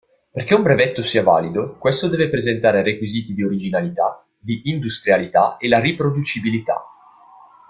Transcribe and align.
Perché 0.31 0.55
un 0.55 0.63
brevetto 0.63 1.03
sia 1.03 1.21
valido 1.21 1.77
questo 1.77 2.07
deve 2.07 2.31
presentare 2.31 2.79
i 2.79 2.83
requisiti 2.83 3.35
di 3.35 3.43
originalità, 3.43 4.25
di 4.35 4.63
industrialità 4.65 5.57
e 5.57 5.67
la 5.67 5.79
riproducibilità. 5.79 6.87